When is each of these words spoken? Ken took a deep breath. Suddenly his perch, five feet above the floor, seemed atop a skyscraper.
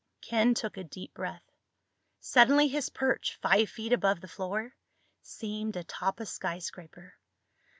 Ken 0.19 0.55
took 0.55 0.77
a 0.77 0.83
deep 0.83 1.13
breath. 1.13 1.43
Suddenly 2.19 2.67
his 2.67 2.89
perch, 2.89 3.37
five 3.39 3.69
feet 3.69 3.93
above 3.93 4.19
the 4.19 4.27
floor, 4.27 4.73
seemed 5.21 5.75
atop 5.75 6.19
a 6.19 6.25
skyscraper. 6.25 7.13